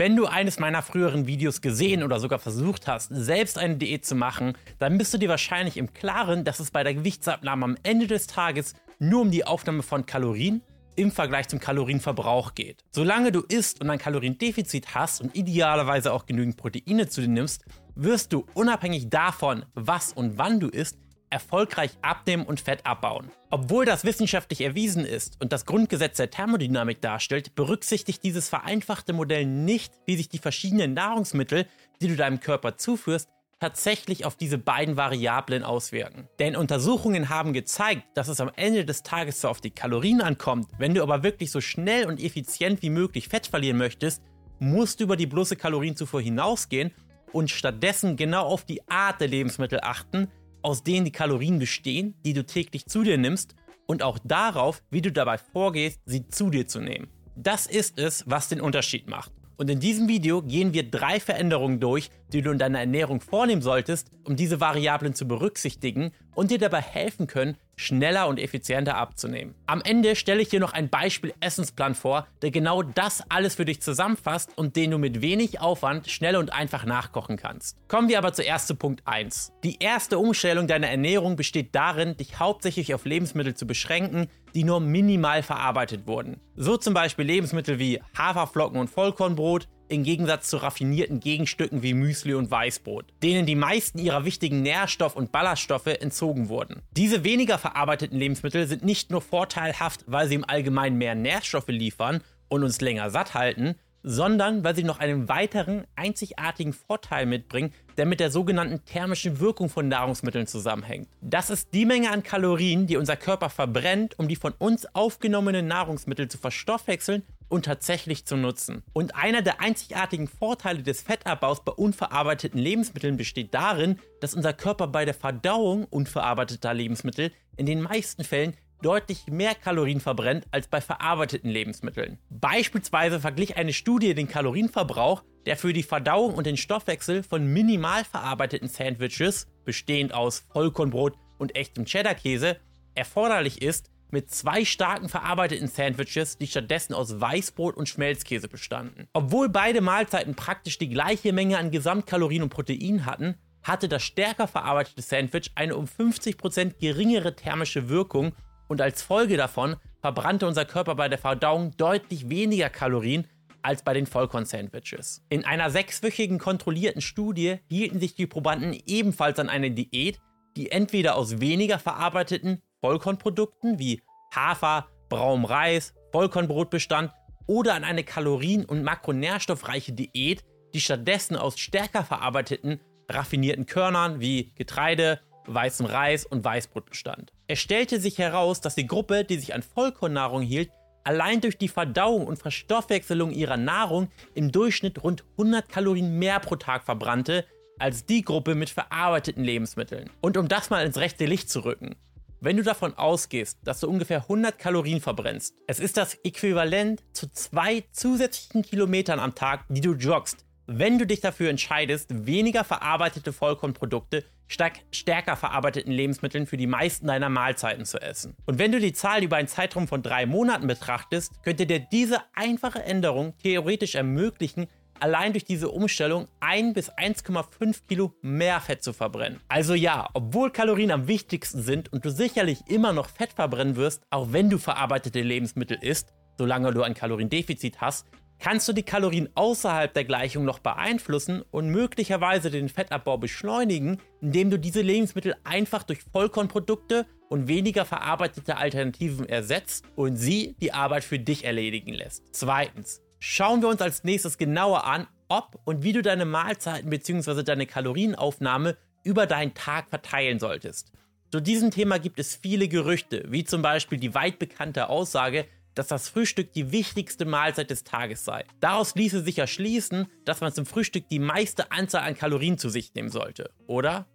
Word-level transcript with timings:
Wenn 0.00 0.16
du 0.16 0.24
eines 0.24 0.58
meiner 0.58 0.80
früheren 0.80 1.26
Videos 1.26 1.60
gesehen 1.60 2.02
oder 2.02 2.20
sogar 2.20 2.38
versucht 2.38 2.88
hast, 2.88 3.10
selbst 3.10 3.58
eine 3.58 3.76
Diät 3.76 4.06
zu 4.06 4.14
machen, 4.14 4.56
dann 4.78 4.96
bist 4.96 5.12
du 5.12 5.18
dir 5.18 5.28
wahrscheinlich 5.28 5.76
im 5.76 5.92
Klaren, 5.92 6.42
dass 6.42 6.58
es 6.58 6.70
bei 6.70 6.82
der 6.82 6.94
Gewichtsabnahme 6.94 7.64
am 7.66 7.76
Ende 7.82 8.06
des 8.06 8.26
Tages 8.26 8.72
nur 8.98 9.20
um 9.20 9.30
die 9.30 9.44
Aufnahme 9.44 9.82
von 9.82 10.06
Kalorien 10.06 10.62
im 10.96 11.12
Vergleich 11.12 11.48
zum 11.48 11.60
Kalorienverbrauch 11.60 12.54
geht. 12.54 12.82
Solange 12.92 13.30
du 13.30 13.40
isst 13.40 13.82
und 13.82 13.90
ein 13.90 13.98
Kaloriendefizit 13.98 14.94
hast 14.94 15.20
und 15.20 15.36
idealerweise 15.36 16.14
auch 16.14 16.24
genügend 16.24 16.56
Proteine 16.56 17.06
zu 17.10 17.20
dir 17.20 17.28
nimmst, 17.28 17.66
wirst 17.94 18.32
du 18.32 18.46
unabhängig 18.54 19.10
davon, 19.10 19.66
was 19.74 20.14
und 20.14 20.38
wann 20.38 20.60
du 20.60 20.68
isst, 20.68 20.96
erfolgreich 21.30 21.92
abnehmen 22.02 22.44
und 22.44 22.60
Fett 22.60 22.84
abbauen. 22.84 23.30
Obwohl 23.50 23.84
das 23.84 24.04
wissenschaftlich 24.04 24.60
erwiesen 24.60 25.04
ist 25.04 25.40
und 25.40 25.52
das 25.52 25.64
Grundgesetz 25.64 26.16
der 26.16 26.30
Thermodynamik 26.30 27.00
darstellt, 27.00 27.54
berücksichtigt 27.54 28.22
dieses 28.22 28.48
vereinfachte 28.48 29.12
Modell 29.12 29.46
nicht, 29.46 29.92
wie 30.06 30.16
sich 30.16 30.28
die 30.28 30.38
verschiedenen 30.38 30.94
Nahrungsmittel, 30.94 31.66
die 32.00 32.08
du 32.08 32.16
deinem 32.16 32.40
Körper 32.40 32.76
zuführst, 32.76 33.28
tatsächlich 33.60 34.24
auf 34.24 34.36
diese 34.36 34.58
beiden 34.58 34.96
Variablen 34.96 35.62
auswirken. 35.62 36.28
Denn 36.38 36.56
Untersuchungen 36.56 37.28
haben 37.28 37.52
gezeigt, 37.52 38.04
dass 38.14 38.28
es 38.28 38.40
am 38.40 38.50
Ende 38.56 38.84
des 38.84 39.02
Tages 39.02 39.40
zwar 39.40 39.50
auf 39.50 39.60
die 39.60 39.70
Kalorien 39.70 40.22
ankommt, 40.22 40.68
wenn 40.78 40.94
du 40.94 41.02
aber 41.02 41.22
wirklich 41.22 41.50
so 41.50 41.60
schnell 41.60 42.06
und 42.06 42.20
effizient 42.20 42.82
wie 42.82 42.90
möglich 42.90 43.28
Fett 43.28 43.46
verlieren 43.46 43.76
möchtest, 43.76 44.22
musst 44.58 45.00
du 45.00 45.04
über 45.04 45.16
die 45.16 45.26
bloße 45.26 45.56
Kalorienzufuhr 45.56 46.22
hinausgehen 46.22 46.90
und 47.32 47.50
stattdessen 47.50 48.16
genau 48.16 48.46
auf 48.46 48.64
die 48.64 48.88
Art 48.88 49.20
der 49.20 49.28
Lebensmittel 49.28 49.80
achten, 49.82 50.28
aus 50.62 50.82
denen 50.82 51.04
die 51.04 51.12
Kalorien 51.12 51.58
bestehen, 51.58 52.14
die 52.24 52.32
du 52.32 52.44
täglich 52.44 52.86
zu 52.86 53.02
dir 53.02 53.18
nimmst 53.18 53.54
und 53.86 54.02
auch 54.02 54.18
darauf, 54.22 54.82
wie 54.90 55.02
du 55.02 55.10
dabei 55.10 55.38
vorgehst, 55.38 56.00
sie 56.04 56.28
zu 56.28 56.50
dir 56.50 56.66
zu 56.66 56.80
nehmen. 56.80 57.08
Das 57.36 57.66
ist 57.66 57.98
es, 57.98 58.24
was 58.26 58.48
den 58.48 58.60
Unterschied 58.60 59.08
macht. 59.08 59.32
Und 59.56 59.68
in 59.68 59.78
diesem 59.78 60.08
Video 60.08 60.40
gehen 60.40 60.72
wir 60.72 60.90
drei 60.90 61.20
Veränderungen 61.20 61.80
durch, 61.80 62.10
die 62.32 62.40
du 62.40 62.50
in 62.50 62.58
deiner 62.58 62.80
Ernährung 62.80 63.20
vornehmen 63.20 63.60
solltest, 63.60 64.10
um 64.24 64.34
diese 64.34 64.58
Variablen 64.58 65.14
zu 65.14 65.28
berücksichtigen 65.28 66.12
und 66.34 66.50
dir 66.50 66.58
dabei 66.58 66.80
helfen 66.80 67.26
können, 67.26 67.58
schneller 67.80 68.28
und 68.28 68.38
effizienter 68.38 68.96
abzunehmen. 68.96 69.54
Am 69.66 69.82
Ende 69.82 70.16
stelle 70.16 70.42
ich 70.42 70.48
dir 70.48 70.60
noch 70.60 70.72
ein 70.72 70.88
Beispiel 70.88 71.32
Essensplan 71.40 71.94
vor, 71.94 72.26
der 72.42 72.50
genau 72.50 72.82
das 72.82 73.22
alles 73.28 73.54
für 73.54 73.64
dich 73.64 73.80
zusammenfasst 73.80 74.50
und 74.56 74.76
den 74.76 74.90
du 74.90 74.98
mit 74.98 75.22
wenig 75.22 75.60
Aufwand 75.60 76.08
schnell 76.08 76.36
und 76.36 76.52
einfach 76.52 76.84
nachkochen 76.84 77.36
kannst. 77.36 77.76
Kommen 77.88 78.08
wir 78.08 78.18
aber 78.18 78.32
zuerst 78.32 78.68
zu 78.68 78.74
Punkt 78.74 79.02
1. 79.06 79.52
Die 79.64 79.78
erste 79.80 80.18
Umstellung 80.18 80.66
deiner 80.66 80.88
Ernährung 80.88 81.36
besteht 81.36 81.74
darin, 81.74 82.16
dich 82.16 82.38
hauptsächlich 82.38 82.94
auf 82.94 83.04
Lebensmittel 83.04 83.54
zu 83.54 83.66
beschränken, 83.66 84.28
die 84.54 84.64
nur 84.64 84.80
minimal 84.80 85.42
verarbeitet 85.42 86.06
wurden. 86.06 86.40
So 86.56 86.76
zum 86.76 86.94
Beispiel 86.94 87.24
Lebensmittel 87.24 87.78
wie 87.78 88.00
Haferflocken 88.16 88.78
und 88.78 88.90
Vollkornbrot, 88.90 89.68
im 89.90 90.04
Gegensatz 90.04 90.48
zu 90.48 90.58
raffinierten 90.58 91.20
Gegenstücken 91.20 91.82
wie 91.82 91.94
Müsli 91.94 92.34
und 92.34 92.50
Weißbrot, 92.50 93.06
denen 93.22 93.46
die 93.46 93.56
meisten 93.56 93.98
ihrer 93.98 94.24
wichtigen 94.24 94.62
Nährstoff- 94.62 95.16
und 95.16 95.32
Ballaststoffe 95.32 95.86
entzogen 95.86 96.48
wurden. 96.48 96.82
Diese 96.92 97.24
weniger 97.24 97.58
verarbeiteten 97.58 98.18
Lebensmittel 98.18 98.66
sind 98.66 98.84
nicht 98.84 99.10
nur 99.10 99.20
vorteilhaft, 99.20 100.04
weil 100.06 100.28
sie 100.28 100.36
im 100.36 100.48
Allgemeinen 100.48 100.98
mehr 100.98 101.14
Nährstoffe 101.14 101.68
liefern 101.68 102.22
und 102.48 102.64
uns 102.64 102.80
länger 102.80 103.10
satt 103.10 103.34
halten, 103.34 103.76
sondern 104.02 104.64
weil 104.64 104.74
sie 104.74 104.84
noch 104.84 104.98
einen 104.98 105.28
weiteren 105.28 105.84
einzigartigen 105.96 106.72
Vorteil 106.72 107.26
mitbringen, 107.26 107.72
der 107.96 108.06
mit 108.06 108.20
der 108.20 108.30
sogenannten 108.30 108.84
thermischen 108.84 109.40
Wirkung 109.40 109.68
von 109.68 109.88
Nahrungsmitteln 109.88 110.46
zusammenhängt. 110.46 111.08
Das 111.20 111.50
ist 111.50 111.74
die 111.74 111.84
Menge 111.84 112.10
an 112.10 112.22
Kalorien, 112.22 112.86
die 112.86 112.96
unser 112.96 113.16
Körper 113.16 113.50
verbrennt, 113.50 114.18
um 114.18 114.28
die 114.28 114.36
von 114.36 114.54
uns 114.58 114.86
aufgenommenen 114.94 115.66
Nahrungsmittel 115.66 116.28
zu 116.28 116.38
verstoffwechseln 116.38 117.22
und 117.50 117.64
tatsächlich 117.64 118.24
zu 118.24 118.36
nutzen. 118.36 118.82
Und 118.92 119.16
einer 119.16 119.42
der 119.42 119.60
einzigartigen 119.60 120.28
Vorteile 120.28 120.82
des 120.82 121.02
Fettabbaus 121.02 121.62
bei 121.64 121.72
unverarbeiteten 121.72 122.58
Lebensmitteln 122.58 123.16
besteht 123.16 123.52
darin, 123.52 123.98
dass 124.20 124.34
unser 124.34 124.52
Körper 124.52 124.86
bei 124.86 125.04
der 125.04 125.14
Verdauung 125.14 125.84
unverarbeiteter 125.84 126.72
Lebensmittel 126.72 127.32
in 127.56 127.66
den 127.66 127.82
meisten 127.82 128.24
Fällen 128.24 128.56
deutlich 128.82 129.26
mehr 129.28 129.54
Kalorien 129.54 130.00
verbrennt 130.00 130.46
als 130.50 130.68
bei 130.68 130.80
verarbeiteten 130.80 131.50
Lebensmitteln. 131.50 132.18
Beispielsweise 132.30 133.20
verglich 133.20 133.56
eine 133.56 133.72
Studie 133.72 134.14
den 134.14 134.28
Kalorienverbrauch, 134.28 135.22
der 135.46 135.56
für 135.56 135.72
die 135.72 135.82
Verdauung 135.82 136.34
und 136.34 136.46
den 136.46 136.56
Stoffwechsel 136.56 137.22
von 137.22 137.46
minimal 137.46 138.04
verarbeiteten 138.04 138.68
Sandwiches, 138.68 139.46
bestehend 139.64 140.14
aus 140.14 140.44
Vollkornbrot 140.52 141.16
und 141.38 141.56
echtem 141.56 141.84
Cheddar-Käse, 141.84 142.58
erforderlich 142.94 143.62
ist, 143.62 143.90
mit 144.12 144.30
zwei 144.30 144.64
starken 144.64 145.08
verarbeiteten 145.08 145.68
Sandwiches, 145.68 146.36
die 146.36 146.46
stattdessen 146.46 146.94
aus 146.94 147.20
Weißbrot 147.20 147.76
und 147.76 147.88
Schmelzkäse 147.88 148.48
bestanden. 148.48 149.06
Obwohl 149.12 149.48
beide 149.48 149.80
Mahlzeiten 149.80 150.34
praktisch 150.34 150.78
die 150.78 150.88
gleiche 150.88 151.32
Menge 151.32 151.58
an 151.58 151.70
Gesamtkalorien 151.70 152.42
und 152.42 152.48
Protein 152.50 153.06
hatten, 153.06 153.36
hatte 153.62 153.88
das 153.88 154.02
stärker 154.02 154.48
verarbeitete 154.48 155.02
Sandwich 155.02 155.52
eine 155.54 155.76
um 155.76 155.84
50% 155.84 156.78
geringere 156.80 157.36
thermische 157.36 157.88
Wirkung 157.88 158.32
und 158.70 158.80
als 158.80 159.02
Folge 159.02 159.36
davon 159.36 159.74
verbrannte 160.00 160.46
unser 160.46 160.64
Körper 160.64 160.94
bei 160.94 161.08
der 161.08 161.18
Verdauung 161.18 161.76
deutlich 161.76 162.30
weniger 162.30 162.70
Kalorien 162.70 163.26
als 163.62 163.82
bei 163.82 163.92
den 163.92 164.06
Vollkorn-Sandwiches. 164.06 165.22
In 165.28 165.44
einer 165.44 165.70
sechswöchigen 165.70 166.38
kontrollierten 166.38 167.02
Studie 167.02 167.56
hielten 167.68 167.98
sich 167.98 168.14
die 168.14 168.28
Probanden 168.28 168.80
ebenfalls 168.86 169.40
an 169.40 169.48
eine 169.48 169.72
Diät, 169.72 170.20
die 170.56 170.70
entweder 170.70 171.16
aus 171.16 171.40
weniger 171.40 171.80
verarbeiteten 171.80 172.62
Vollkornprodukten 172.80 173.80
wie 173.80 174.02
Hafer, 174.34 174.86
braunem 175.08 175.46
Reis, 175.46 175.92
Vollkornbrot 176.12 176.70
bestand 176.70 177.12
oder 177.48 177.74
an 177.74 177.82
eine 177.82 178.04
kalorien- 178.04 178.64
und 178.64 178.84
makronährstoffreiche 178.84 179.92
Diät, 179.92 180.44
die 180.74 180.80
stattdessen 180.80 181.34
aus 181.36 181.58
stärker 181.58 182.04
verarbeiteten, 182.04 182.80
raffinierten 183.10 183.66
Körnern 183.66 184.20
wie 184.20 184.52
Getreide, 184.54 185.20
weißem 185.46 185.86
Reis 185.86 186.24
und 186.24 186.44
Weißbrot 186.44 186.88
bestand. 186.88 187.32
Es 187.52 187.58
stellte 187.58 187.98
sich 187.98 188.18
heraus, 188.18 188.60
dass 188.60 188.76
die 188.76 188.86
Gruppe, 188.86 189.24
die 189.24 189.36
sich 189.36 189.54
an 189.54 189.64
Vollkornnahrung 189.64 190.40
hielt, 190.40 190.70
allein 191.02 191.40
durch 191.40 191.58
die 191.58 191.66
Verdauung 191.66 192.28
und 192.28 192.36
Verstoffwechselung 192.36 193.32
ihrer 193.32 193.56
Nahrung 193.56 194.06
im 194.34 194.52
Durchschnitt 194.52 195.02
rund 195.02 195.24
100 195.32 195.68
Kalorien 195.68 196.16
mehr 196.16 196.38
pro 196.38 196.54
Tag 196.54 196.84
verbrannte 196.84 197.44
als 197.80 198.06
die 198.06 198.22
Gruppe 198.22 198.54
mit 198.54 198.70
verarbeiteten 198.70 199.42
Lebensmitteln. 199.42 200.10
Und 200.20 200.36
um 200.36 200.46
das 200.46 200.70
mal 200.70 200.86
ins 200.86 200.98
rechte 200.98 201.26
Licht 201.26 201.50
zu 201.50 201.64
rücken. 201.64 201.96
Wenn 202.38 202.56
du 202.56 202.62
davon 202.62 202.94
ausgehst, 202.94 203.58
dass 203.64 203.80
du 203.80 203.88
ungefähr 203.88 204.18
100 204.18 204.56
Kalorien 204.56 205.00
verbrennst, 205.00 205.56
es 205.66 205.80
ist 205.80 205.96
das 205.96 206.14
Äquivalent 206.22 207.02
zu 207.12 207.32
zwei 207.32 207.82
zusätzlichen 207.90 208.62
Kilometern 208.62 209.18
am 209.18 209.34
Tag, 209.34 209.64
die 209.68 209.80
du 209.80 209.94
joggst, 209.94 210.44
wenn 210.72 210.98
du 210.98 211.06
dich 211.06 211.20
dafür 211.20 211.50
entscheidest, 211.50 212.26
weniger 212.26 212.62
verarbeitete 212.62 213.32
Vollkornprodukte 213.32 214.24
statt 214.46 214.74
stärker 214.92 215.34
verarbeiteten 215.34 215.92
Lebensmitteln 215.92 216.46
für 216.46 216.56
die 216.56 216.68
meisten 216.68 217.08
deiner 217.08 217.28
Mahlzeiten 217.28 217.84
zu 217.84 218.00
essen. 218.00 218.36
Und 218.46 218.60
wenn 218.60 218.70
du 218.70 218.78
die 218.78 218.92
Zahl 218.92 219.24
über 219.24 219.36
einen 219.36 219.48
Zeitraum 219.48 219.88
von 219.88 220.02
drei 220.02 220.26
Monaten 220.26 220.68
betrachtest, 220.68 221.42
könnte 221.42 221.66
dir 221.66 221.80
diese 221.80 222.20
einfache 222.34 222.84
Änderung 222.84 223.34
theoretisch 223.42 223.96
ermöglichen, 223.96 224.68
allein 225.00 225.32
durch 225.32 225.44
diese 225.44 225.70
Umstellung 225.70 226.28
1 226.38 226.74
bis 226.74 226.92
1,5 226.92 227.88
Kilo 227.88 228.14
mehr 228.22 228.60
Fett 228.60 228.84
zu 228.84 228.92
verbrennen. 228.92 229.40
Also 229.48 229.74
ja, 229.74 230.08
obwohl 230.14 230.52
Kalorien 230.52 230.92
am 230.92 231.08
wichtigsten 231.08 231.62
sind 231.62 231.92
und 231.92 232.04
du 232.04 232.12
sicherlich 232.12 232.60
immer 232.68 232.92
noch 232.92 233.08
Fett 233.08 233.32
verbrennen 233.32 233.74
wirst, 233.74 234.04
auch 234.10 234.32
wenn 234.32 234.50
du 234.50 234.58
verarbeitete 234.58 235.20
Lebensmittel 235.20 235.78
isst, 235.80 236.12
solange 236.38 236.72
du 236.72 236.82
ein 236.82 236.94
Kaloriendefizit 236.94 237.80
hast, 237.80 238.06
kannst 238.40 238.66
du 238.66 238.72
die 238.72 238.82
Kalorien 238.82 239.28
außerhalb 239.34 239.92
der 239.92 240.04
Gleichung 240.04 240.44
noch 240.44 240.58
beeinflussen 240.58 241.44
und 241.50 241.68
möglicherweise 241.68 242.50
den 242.50 242.68
Fettabbau 242.68 243.18
beschleunigen, 243.18 244.00
indem 244.20 244.50
du 244.50 244.58
diese 244.58 244.80
Lebensmittel 244.80 245.36
einfach 245.44 245.82
durch 245.82 246.00
Vollkornprodukte 246.12 247.06
und 247.28 247.46
weniger 247.46 247.84
verarbeitete 247.84 248.56
Alternativen 248.56 249.28
ersetzt 249.28 249.84
und 249.94 250.16
sie 250.16 250.56
die 250.60 250.72
Arbeit 250.72 251.04
für 251.04 251.18
dich 251.18 251.44
erledigen 251.44 251.92
lässt. 251.92 252.24
Zweitens, 252.32 253.02
schauen 253.20 253.60
wir 253.60 253.68
uns 253.68 253.82
als 253.82 254.02
nächstes 254.02 254.38
genauer 254.38 254.84
an, 254.84 255.06
ob 255.28 255.60
und 255.64 255.84
wie 255.84 255.92
du 255.92 256.02
deine 256.02 256.24
Mahlzeiten 256.24 256.90
bzw. 256.90 257.44
deine 257.44 257.66
Kalorienaufnahme 257.66 258.76
über 259.04 259.26
deinen 259.26 259.54
Tag 259.54 259.88
verteilen 259.90 260.40
solltest. 260.40 260.92
Zu 261.30 261.40
diesem 261.40 261.70
Thema 261.70 261.98
gibt 261.98 262.18
es 262.18 262.34
viele 262.34 262.66
Gerüchte, 262.66 263.24
wie 263.28 263.44
zum 263.44 263.62
Beispiel 263.62 263.98
die 263.98 264.14
weit 264.14 264.40
bekannte 264.40 264.88
Aussage, 264.88 265.46
dass 265.80 265.86
das 265.86 266.10
Frühstück 266.10 266.52
die 266.52 266.72
wichtigste 266.72 267.24
Mahlzeit 267.24 267.70
des 267.70 267.84
Tages 267.84 268.22
sei. 268.22 268.44
Daraus 268.60 268.94
ließe 268.94 269.22
sich 269.22 269.38
erschließen, 269.38 270.08
dass 270.26 270.42
man 270.42 270.52
zum 270.52 270.66
Frühstück 270.66 271.08
die 271.08 271.18
meiste 271.18 271.72
Anzahl 271.72 272.02
an 272.02 272.14
Kalorien 272.14 272.58
zu 272.58 272.68
sich 272.68 272.92
nehmen 272.94 273.08
sollte, 273.08 273.50
oder? 273.66 274.06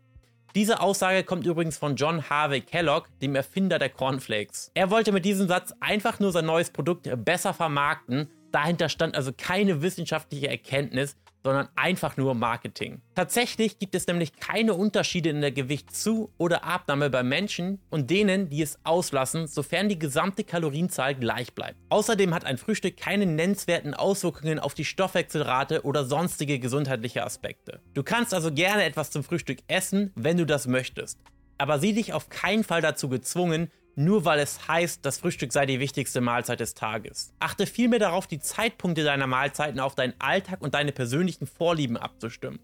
Diese 0.53 0.79
Aussage 0.79 1.23
kommt 1.23 1.47
übrigens 1.47 1.79
von 1.79 1.95
John 1.95 2.29
Harvey 2.29 2.62
Kellogg, 2.62 3.09
dem 3.19 3.33
Erfinder 3.33 3.79
der 3.79 3.89
Cornflakes. 3.89 4.69
Er 4.75 4.91
wollte 4.91 5.12
mit 5.12 5.25
diesem 5.25 5.47
Satz 5.47 5.73
einfach 5.79 6.19
nur 6.19 6.31
sein 6.31 6.45
neues 6.45 6.69
Produkt 6.69 7.09
besser 7.25 7.56
vermarkten, 7.56 8.29
Dahinter 8.56 8.88
stand 8.88 9.15
also 9.15 9.33
keine 9.38 9.81
wissenschaftliche 9.81 10.47
Erkenntnis, 10.47 11.17
sondern 11.45 11.69
einfach 11.75 12.18
nur 12.18 12.33
Marketing. 12.33 13.03
Tatsächlich 13.13 13.77
gibt 13.77 13.94
es 13.94 14.07
nämlich 14.07 14.33
keine 14.33 14.74
Unterschiede 14.74 15.30
in 15.30 15.42
der 15.42 15.51
Gewichtszu- 15.51 16.31
oder 16.39 16.63
Abnahme 16.63 17.12
bei 17.12 17.21
Menschen 17.21 17.80
und 17.92 18.09
denen, 18.09 18.50
die 18.50 18.63
es 18.63 18.80
auslassen, 18.83 19.45
sofern 19.45 19.88
die 19.88 20.00
gesamte 20.00 20.44
Kalorienzahl 20.44 21.13
gleich 21.13 21.53
bleibt. 21.53 21.77
Außerdem 21.89 22.33
hat 22.33 22.45
ein 22.45 22.57
Frühstück 22.57 22.97
keine 22.97 23.27
nennenswerten 23.27 23.94
Auswirkungen 23.94 24.57
auf 24.57 24.74
die 24.74 24.86
Stoffwechselrate 24.86 25.83
oder 25.83 26.03
sonstige 26.06 26.57
gesundheitliche 26.57 27.24
Aspekte. 27.24 27.80
Du 27.94 28.01
kannst 28.01 28.33
also 28.33 28.51
gerne 28.51 28.83
etwas 28.83 29.12
zum 29.12 29.24
Frühstück 29.24 29.59
essen, 29.68 30.12
wenn 30.15 30.38
du 30.38 30.48
das 30.48 30.65
möchtest. 30.65 31.19
Aber 31.59 31.77
sieh 31.77 31.94
dich 31.94 32.13
auf 32.13 32.30
keinen 32.30 32.63
Fall 32.63 32.81
dazu 32.81 33.07
gezwungen, 33.07 33.69
nur 33.95 34.25
weil 34.25 34.39
es 34.39 34.68
heißt, 34.68 35.06
das 35.06 35.19
Frühstück 35.19 35.53
sei 35.53 35.65
die 35.65 35.80
wichtigste 35.80 36.21
Mahlzeit 36.21 36.59
des 36.59 36.74
Tages. 36.74 37.33
Achte 37.39 37.65
vielmehr 37.65 38.00
darauf, 38.00 38.27
die 38.27 38.39
Zeitpunkte 38.39 39.03
deiner 39.03 39.27
Mahlzeiten 39.27 39.80
auf 39.80 39.95
deinen 39.95 40.13
Alltag 40.19 40.62
und 40.62 40.74
deine 40.74 40.92
persönlichen 40.92 41.47
Vorlieben 41.47 41.97
abzustimmen. 41.97 42.59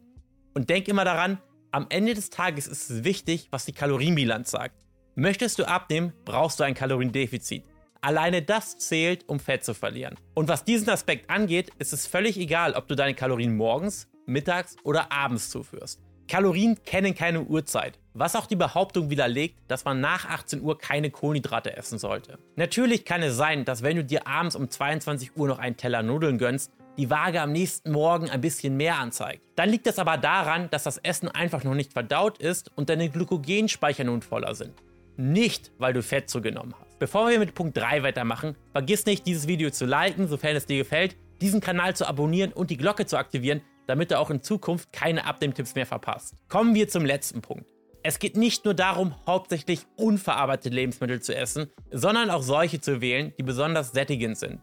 Und 0.53 0.69
denk 0.69 0.87
immer 0.87 1.05
daran, 1.05 1.39
am 1.71 1.87
Ende 1.89 2.13
des 2.13 2.29
Tages 2.29 2.67
ist 2.67 2.89
es 2.89 3.03
wichtig, 3.05 3.47
was 3.51 3.65
die 3.65 3.71
Kalorienbilanz 3.71 4.51
sagt. 4.51 4.85
Möchtest 5.15 5.57
du 5.59 5.67
abnehmen, 5.67 6.13
brauchst 6.25 6.59
du 6.59 6.63
ein 6.63 6.73
Kaloriendefizit. 6.73 7.63
Alleine 8.01 8.41
das 8.41 8.77
zählt, 8.77 9.29
um 9.29 9.39
Fett 9.39 9.63
zu 9.63 9.73
verlieren. 9.73 10.15
Und 10.33 10.49
was 10.49 10.65
diesen 10.65 10.89
Aspekt 10.89 11.29
angeht, 11.29 11.69
ist 11.79 11.93
es 11.93 12.07
völlig 12.07 12.37
egal, 12.37 12.73
ob 12.73 12.87
du 12.87 12.95
deine 12.95 13.13
Kalorien 13.13 13.55
morgens, 13.55 14.09
mittags 14.25 14.75
oder 14.83 15.11
abends 15.11 15.49
zuführst. 15.49 16.01
Kalorien 16.31 16.77
kennen 16.85 17.13
keine 17.13 17.41
Uhrzeit, 17.41 17.99
was 18.13 18.37
auch 18.37 18.45
die 18.45 18.55
Behauptung 18.55 19.09
widerlegt, 19.09 19.57
dass 19.67 19.83
man 19.83 19.99
nach 19.99 20.29
18 20.29 20.61
Uhr 20.61 20.77
keine 20.77 21.11
Kohlenhydrate 21.11 21.75
essen 21.75 21.99
sollte. 21.99 22.39
Natürlich 22.55 23.03
kann 23.03 23.21
es 23.21 23.35
sein, 23.35 23.65
dass 23.65 23.83
wenn 23.83 23.97
du 23.97 24.05
dir 24.05 24.25
abends 24.25 24.55
um 24.55 24.69
22 24.69 25.35
Uhr 25.35 25.49
noch 25.49 25.59
einen 25.59 25.75
Teller 25.75 26.03
Nudeln 26.03 26.37
gönnst, 26.37 26.71
die 26.97 27.09
Waage 27.09 27.41
am 27.41 27.51
nächsten 27.51 27.91
Morgen 27.91 28.29
ein 28.29 28.39
bisschen 28.39 28.77
mehr 28.77 28.97
anzeigt. 28.97 29.41
Dann 29.57 29.67
liegt 29.67 29.87
das 29.87 29.99
aber 29.99 30.15
daran, 30.15 30.69
dass 30.69 30.83
das 30.83 30.99
Essen 30.99 31.27
einfach 31.27 31.65
noch 31.65 31.75
nicht 31.75 31.91
verdaut 31.91 32.37
ist 32.37 32.71
und 32.77 32.87
deine 32.87 33.09
Glykogenspeicher 33.09 34.05
nun 34.05 34.21
voller 34.21 34.55
sind. 34.55 34.71
Nicht, 35.17 35.73
weil 35.79 35.91
du 35.91 36.01
Fett 36.01 36.29
zugenommen 36.29 36.73
hast. 36.79 36.97
Bevor 36.97 37.29
wir 37.29 37.39
mit 37.39 37.55
Punkt 37.55 37.75
3 37.75 38.03
weitermachen, 38.03 38.55
vergiss 38.71 39.05
nicht, 39.05 39.27
dieses 39.27 39.47
Video 39.47 39.69
zu 39.69 39.85
liken, 39.85 40.29
sofern 40.29 40.55
es 40.55 40.65
dir 40.65 40.77
gefällt, 40.77 41.17
diesen 41.41 41.59
Kanal 41.59 41.93
zu 41.93 42.07
abonnieren 42.07 42.53
und 42.53 42.69
die 42.69 42.77
Glocke 42.77 43.05
zu 43.05 43.17
aktivieren, 43.17 43.61
damit 43.87 44.11
du 44.11 44.19
auch 44.19 44.29
in 44.29 44.41
Zukunft 44.41 44.91
keine 44.93 45.25
Abnehmtipps 45.25 45.75
mehr 45.75 45.85
verpasst. 45.85 46.35
Kommen 46.49 46.75
wir 46.75 46.87
zum 46.87 47.05
letzten 47.05 47.41
Punkt. 47.41 47.65
Es 48.03 48.17
geht 48.17 48.35
nicht 48.35 48.65
nur 48.65 48.73
darum, 48.73 49.13
hauptsächlich 49.27 49.85
unverarbeitete 49.95 50.73
Lebensmittel 50.73 51.21
zu 51.21 51.35
essen, 51.35 51.69
sondern 51.91 52.31
auch 52.31 52.41
solche 52.41 52.81
zu 52.81 52.99
wählen, 52.99 53.33
die 53.37 53.43
besonders 53.43 53.91
sättigend 53.91 54.37
sind. 54.37 54.61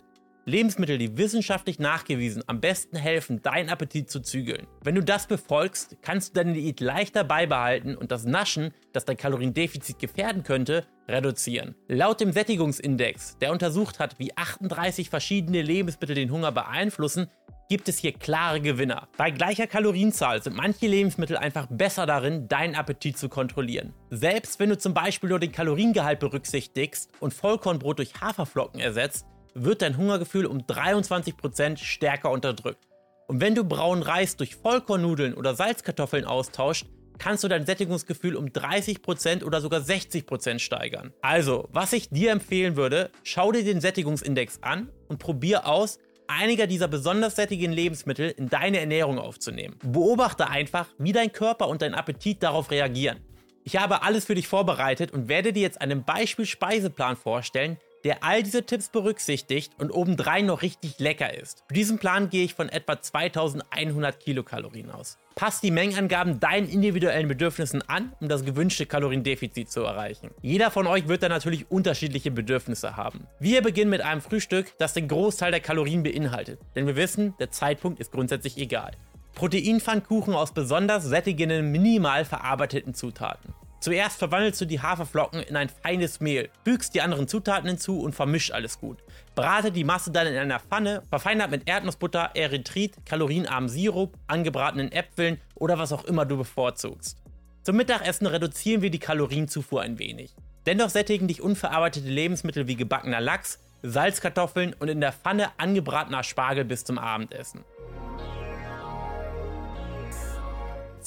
Lebensmittel, 0.48 0.96
die 0.96 1.18
wissenschaftlich 1.18 1.78
nachgewiesen 1.78 2.42
am 2.46 2.60
besten 2.60 2.96
helfen, 2.96 3.42
deinen 3.42 3.68
Appetit 3.68 4.10
zu 4.10 4.20
zügeln. 4.20 4.66
Wenn 4.82 4.94
du 4.94 5.02
das 5.02 5.26
befolgst, 5.26 5.98
kannst 6.00 6.30
du 6.30 6.40
deine 6.40 6.54
Diät 6.54 6.80
leichter 6.80 7.22
beibehalten 7.22 7.94
und 7.94 8.10
das 8.10 8.24
Naschen, 8.24 8.72
das 8.94 9.04
dein 9.04 9.18
Kaloriendefizit 9.18 9.98
gefährden 9.98 10.44
könnte, 10.44 10.86
reduzieren. 11.06 11.74
Laut 11.86 12.20
dem 12.20 12.32
Sättigungsindex, 12.32 13.36
der 13.38 13.52
untersucht 13.52 13.98
hat, 13.98 14.18
wie 14.18 14.34
38 14.36 15.10
verschiedene 15.10 15.60
Lebensmittel 15.60 16.16
den 16.16 16.32
Hunger 16.32 16.50
beeinflussen, 16.50 17.28
gibt 17.68 17.88
es 17.88 17.98
hier 17.98 18.12
klare 18.12 18.60
Gewinner. 18.62 19.08
Bei 19.18 19.30
gleicher 19.30 19.66
Kalorienzahl 19.66 20.42
sind 20.42 20.56
manche 20.56 20.86
Lebensmittel 20.86 21.36
einfach 21.36 21.66
besser 21.68 22.06
darin, 22.06 22.48
deinen 22.48 22.74
Appetit 22.74 23.18
zu 23.18 23.28
kontrollieren. 23.28 23.92
Selbst 24.10 24.58
wenn 24.58 24.70
du 24.70 24.78
zum 24.78 24.94
Beispiel 24.94 25.28
nur 25.28 25.38
den 25.38 25.52
Kaloriengehalt 25.52 26.18
berücksichtigst 26.18 27.10
und 27.20 27.34
Vollkornbrot 27.34 27.98
durch 27.98 28.20
Haferflocken 28.20 28.80
ersetzt, 28.80 29.26
wird 29.54 29.82
dein 29.82 29.98
Hungergefühl 29.98 30.46
um 30.46 30.60
23% 30.60 31.76
stärker 31.76 32.30
unterdrückt. 32.30 32.86
Und 33.26 33.42
wenn 33.42 33.54
du 33.54 33.64
braunen 33.64 34.02
Reis 34.02 34.36
durch 34.36 34.56
Vollkornnudeln 34.56 35.34
oder 35.34 35.54
Salzkartoffeln 35.54 36.24
austauscht, 36.24 36.86
kannst 37.18 37.44
du 37.44 37.48
dein 37.48 37.66
Sättigungsgefühl 37.66 38.36
um 38.36 38.46
30% 38.46 39.44
oder 39.44 39.60
sogar 39.60 39.80
60% 39.80 40.60
steigern. 40.60 41.12
Also, 41.20 41.68
was 41.72 41.92
ich 41.92 42.08
dir 42.08 42.30
empfehlen 42.30 42.76
würde, 42.76 43.10
schau 43.24 43.52
dir 43.52 43.64
den 43.64 43.80
Sättigungsindex 43.80 44.62
an 44.62 44.88
und 45.08 45.18
probier 45.18 45.66
aus, 45.66 45.98
einiger 46.28 46.66
dieser 46.66 46.88
besonders 46.88 47.36
sättigen 47.36 47.72
Lebensmittel 47.72 48.30
in 48.30 48.48
deine 48.48 48.78
Ernährung 48.78 49.18
aufzunehmen. 49.18 49.76
Beobachte 49.82 50.48
einfach, 50.48 50.86
wie 50.98 51.12
dein 51.12 51.32
Körper 51.32 51.68
und 51.68 51.82
dein 51.82 51.94
Appetit 51.94 52.42
darauf 52.42 52.70
reagieren. 52.70 53.18
Ich 53.64 53.76
habe 53.76 54.02
alles 54.02 54.24
für 54.24 54.34
dich 54.34 54.48
vorbereitet 54.48 55.10
und 55.12 55.28
werde 55.28 55.52
dir 55.52 55.62
jetzt 55.62 55.80
einen 55.80 56.04
Beispiel-Speiseplan 56.04 57.16
vorstellen, 57.16 57.78
der 58.04 58.22
all 58.22 58.42
diese 58.42 58.64
Tipps 58.64 58.88
berücksichtigt 58.88 59.72
und 59.78 59.90
obendrein 59.90 60.46
noch 60.46 60.62
richtig 60.62 60.98
lecker 60.98 61.34
ist. 61.34 61.64
Für 61.68 61.74
diesen 61.74 61.98
Plan 61.98 62.30
gehe 62.30 62.44
ich 62.44 62.54
von 62.54 62.68
etwa 62.68 63.00
2100 63.00 64.20
Kilokalorien 64.20 64.90
aus. 64.90 65.18
Passt 65.38 65.62
die 65.62 65.70
Mengenangaben 65.70 66.40
deinen 66.40 66.68
individuellen 66.68 67.28
Bedürfnissen 67.28 67.80
an, 67.88 68.10
um 68.18 68.28
das 68.28 68.44
gewünschte 68.44 68.86
Kaloriendefizit 68.86 69.70
zu 69.70 69.82
erreichen. 69.82 70.32
Jeder 70.42 70.72
von 70.72 70.88
euch 70.88 71.06
wird 71.06 71.22
da 71.22 71.28
natürlich 71.28 71.70
unterschiedliche 71.70 72.32
Bedürfnisse 72.32 72.96
haben. 72.96 73.28
Wir 73.38 73.62
beginnen 73.62 73.88
mit 73.88 74.00
einem 74.00 74.20
Frühstück, 74.20 74.76
das 74.78 74.94
den 74.94 75.06
Großteil 75.06 75.52
der 75.52 75.60
Kalorien 75.60 76.02
beinhaltet, 76.02 76.58
denn 76.74 76.88
wir 76.88 76.96
wissen, 76.96 77.34
der 77.38 77.52
Zeitpunkt 77.52 78.00
ist 78.00 78.10
grundsätzlich 78.10 78.58
egal. 78.58 78.90
Proteinpfannkuchen 79.36 80.34
aus 80.34 80.50
besonders 80.50 81.04
sättigenden, 81.04 81.70
minimal 81.70 82.24
verarbeiteten 82.24 82.94
Zutaten. 82.94 83.54
Zuerst 83.80 84.18
verwandelst 84.18 84.60
du 84.60 84.64
die 84.64 84.80
Haferflocken 84.80 85.40
in 85.40 85.56
ein 85.56 85.68
feines 85.68 86.18
Mehl, 86.18 86.50
fügst 86.64 86.94
die 86.94 87.00
anderen 87.00 87.28
Zutaten 87.28 87.68
hinzu 87.68 88.00
und 88.00 88.12
vermisch 88.12 88.52
alles 88.52 88.80
gut. 88.80 88.98
Brate 89.36 89.70
die 89.70 89.84
Masse 89.84 90.10
dann 90.10 90.26
in 90.26 90.36
einer 90.36 90.58
Pfanne, 90.58 91.02
verfeinert 91.08 91.52
mit 91.52 91.68
Erdnussbutter, 91.68 92.30
Erythrit, 92.34 92.96
kalorienarmen 93.06 93.68
Sirup, 93.68 94.16
angebratenen 94.26 94.90
Äpfeln 94.90 95.40
oder 95.54 95.78
was 95.78 95.92
auch 95.92 96.04
immer 96.04 96.26
du 96.26 96.36
bevorzugst. 96.36 97.18
Zum 97.62 97.76
Mittagessen 97.76 98.26
reduzieren 98.26 98.82
wir 98.82 98.90
die 98.90 98.98
Kalorienzufuhr 98.98 99.82
ein 99.82 99.98
wenig. 100.00 100.34
Dennoch 100.66 100.90
sättigen 100.90 101.28
dich 101.28 101.40
unverarbeitete 101.40 102.08
Lebensmittel 102.08 102.66
wie 102.66 102.76
gebackener 102.76 103.20
Lachs, 103.20 103.60
Salzkartoffeln 103.82 104.74
und 104.74 104.88
in 104.88 105.00
der 105.00 105.12
Pfanne 105.12 105.50
angebratener 105.56 106.24
Spargel 106.24 106.64
bis 106.64 106.84
zum 106.84 106.98
Abendessen. 106.98 107.64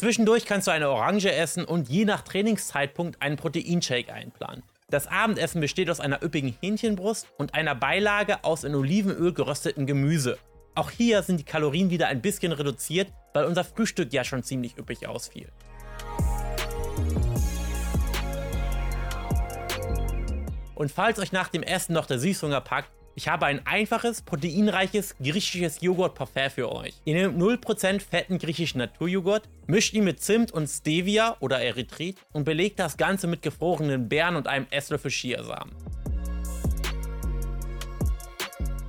Zwischendurch 0.01 0.45
kannst 0.45 0.65
du 0.65 0.71
eine 0.71 0.89
Orange 0.89 1.31
essen 1.31 1.63
und 1.63 1.87
je 1.87 2.05
nach 2.05 2.23
Trainingszeitpunkt 2.23 3.21
einen 3.21 3.35
Proteinshake 3.35 4.11
einplanen. 4.11 4.63
Das 4.89 5.05
Abendessen 5.05 5.61
besteht 5.61 5.91
aus 5.91 5.99
einer 5.99 6.23
üppigen 6.23 6.57
Hähnchenbrust 6.59 7.27
und 7.37 7.53
einer 7.53 7.75
Beilage 7.75 8.43
aus 8.43 8.63
in 8.63 8.73
Olivenöl 8.73 9.31
geröstetem 9.31 9.85
Gemüse. 9.85 10.39
Auch 10.73 10.89
hier 10.89 11.21
sind 11.21 11.39
die 11.39 11.43
Kalorien 11.43 11.91
wieder 11.91 12.07
ein 12.07 12.19
bisschen 12.19 12.51
reduziert, 12.51 13.13
weil 13.35 13.45
unser 13.45 13.63
Frühstück 13.63 14.11
ja 14.11 14.23
schon 14.23 14.41
ziemlich 14.41 14.75
üppig 14.75 15.07
ausfiel. 15.07 15.51
Und 20.73 20.91
falls 20.91 21.19
euch 21.19 21.31
nach 21.31 21.49
dem 21.49 21.61
Essen 21.61 21.93
noch 21.93 22.07
der 22.07 22.17
Süßhunger 22.17 22.61
packt, 22.61 22.89
ich 23.15 23.27
habe 23.27 23.45
ein 23.45 23.65
einfaches, 23.65 24.21
proteinreiches 24.21 25.15
griechisches 25.17 25.81
Joghurt-Parfait 25.81 26.51
für 26.51 26.71
euch. 26.71 26.93
Ihr 27.03 27.15
nehmt 27.15 27.37
0% 27.37 27.99
fetten 27.99 28.37
griechischen 28.37 28.77
Naturjoghurt, 28.77 29.49
mischt 29.67 29.93
ihn 29.93 30.05
mit 30.05 30.21
Zimt 30.21 30.51
und 30.51 30.67
Stevia 30.67 31.35
oder 31.39 31.61
Erythrit 31.61 32.17
und 32.31 32.45
belegt 32.45 32.79
das 32.79 32.97
Ganze 32.97 33.27
mit 33.27 33.41
gefrorenen 33.41 34.07
Beeren 34.07 34.35
und 34.35 34.47
einem 34.47 34.67
Esslöffel 34.71 35.11
Chiasamen. 35.11 35.75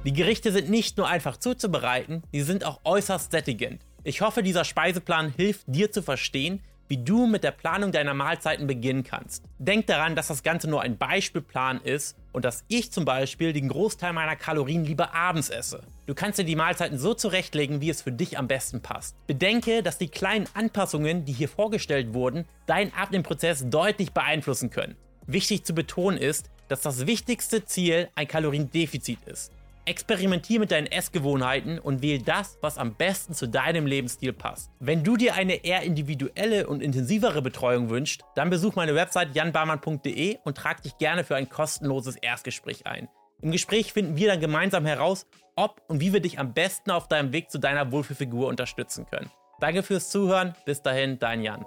Die 0.04 0.12
Gerichte 0.12 0.50
sind 0.50 0.68
nicht 0.68 0.96
nur 0.98 1.08
einfach 1.08 1.36
zuzubereiten, 1.36 2.22
sie 2.32 2.42
sind 2.42 2.64
auch 2.64 2.80
äußerst 2.84 3.30
sättigend. 3.30 3.82
Ich 4.04 4.20
hoffe, 4.20 4.42
dieser 4.42 4.64
Speiseplan 4.64 5.32
hilft 5.36 5.62
dir 5.66 5.92
zu 5.92 6.02
verstehen, 6.02 6.60
wie 6.92 6.98
du 6.98 7.26
mit 7.26 7.42
der 7.42 7.52
Planung 7.52 7.90
deiner 7.90 8.12
Mahlzeiten 8.12 8.66
beginnen 8.66 9.02
kannst. 9.02 9.44
Denk 9.58 9.86
daran, 9.86 10.14
dass 10.14 10.26
das 10.26 10.42
Ganze 10.42 10.68
nur 10.68 10.82
ein 10.82 10.98
Beispielplan 10.98 11.80
ist 11.80 12.18
und 12.32 12.44
dass 12.44 12.64
ich 12.68 12.92
zum 12.92 13.06
Beispiel 13.06 13.54
den 13.54 13.70
Großteil 13.70 14.12
meiner 14.12 14.36
Kalorien 14.36 14.84
lieber 14.84 15.14
abends 15.14 15.48
esse. 15.48 15.84
Du 16.04 16.12
kannst 16.12 16.38
dir 16.38 16.44
die 16.44 16.54
Mahlzeiten 16.54 16.98
so 16.98 17.14
zurechtlegen, 17.14 17.80
wie 17.80 17.88
es 17.88 18.02
für 18.02 18.12
dich 18.12 18.38
am 18.38 18.46
besten 18.46 18.82
passt. 18.82 19.16
Bedenke, 19.26 19.82
dass 19.82 19.96
die 19.96 20.08
kleinen 20.08 20.46
Anpassungen, 20.52 21.24
die 21.24 21.32
hier 21.32 21.48
vorgestellt 21.48 22.12
wurden, 22.12 22.44
deinen 22.66 22.92
Abnehmprozess 22.92 23.70
deutlich 23.70 24.12
beeinflussen 24.12 24.68
können. 24.68 24.94
Wichtig 25.26 25.64
zu 25.64 25.72
betonen 25.72 26.18
ist, 26.18 26.50
dass 26.68 26.82
das 26.82 27.06
wichtigste 27.06 27.64
Ziel 27.64 28.10
ein 28.16 28.28
Kaloriendefizit 28.28 29.20
ist. 29.24 29.50
Experimentier 29.84 30.60
mit 30.60 30.70
deinen 30.70 30.86
Essgewohnheiten 30.86 31.78
und 31.78 32.02
wähle 32.02 32.22
das, 32.22 32.58
was 32.60 32.78
am 32.78 32.94
besten 32.94 33.34
zu 33.34 33.48
deinem 33.48 33.86
Lebensstil 33.86 34.32
passt. 34.32 34.70
Wenn 34.78 35.02
du 35.02 35.16
dir 35.16 35.34
eine 35.34 35.64
eher 35.64 35.82
individuelle 35.82 36.66
und 36.66 36.82
intensivere 36.82 37.42
Betreuung 37.42 37.90
wünschst, 37.90 38.22
dann 38.34 38.50
besuch 38.50 38.76
meine 38.76 38.94
Website 38.94 39.34
janbarmann.de 39.34 40.38
und 40.44 40.56
trag 40.56 40.82
dich 40.82 40.98
gerne 40.98 41.24
für 41.24 41.36
ein 41.36 41.48
kostenloses 41.48 42.16
Erstgespräch 42.16 42.86
ein. 42.86 43.08
Im 43.40 43.50
Gespräch 43.50 43.92
finden 43.92 44.16
wir 44.16 44.28
dann 44.28 44.40
gemeinsam 44.40 44.86
heraus, 44.86 45.26
ob 45.56 45.82
und 45.88 46.00
wie 46.00 46.12
wir 46.12 46.20
dich 46.20 46.38
am 46.38 46.54
besten 46.54 46.90
auf 46.92 47.08
deinem 47.08 47.32
Weg 47.32 47.50
zu 47.50 47.58
deiner 47.58 47.90
Wohlfühlfigur 47.90 48.46
unterstützen 48.46 49.06
können. 49.06 49.30
Danke 49.60 49.82
fürs 49.82 50.10
Zuhören, 50.10 50.54
bis 50.64 50.82
dahin, 50.82 51.18
dein 51.18 51.42
Jan. 51.42 51.64